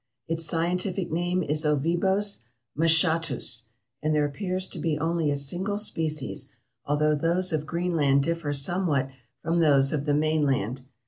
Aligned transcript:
Its 0.27 0.43
scientific 0.43 1.11
name 1.11 1.43
is 1.43 1.63
Ovibos 1.63 2.39
moschatus, 2.75 3.65
and 4.01 4.15
there 4.15 4.25
appears 4.25 4.67
to 4.67 4.79
be 4.79 4.97
only 4.97 5.29
a 5.29 5.35
single 5.35 5.77
species, 5.77 6.51
although 6.85 7.13
those 7.13 7.53
of 7.53 7.67
Greenland 7.67 8.23
differ 8.23 8.51
somewhat 8.51 9.11
from 9.43 9.59
those 9.59 9.93
of 9.93 10.05
the 10.05 10.15
mainland. 10.15 10.81